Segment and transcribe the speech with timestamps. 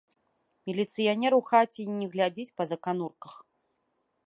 [0.69, 3.33] Міліцыянер у хаце й не глядзіць па заканурках.